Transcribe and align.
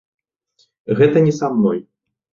Гэта 1.01 1.17
не 1.27 1.33
са 1.41 1.47
мной. 1.59 1.79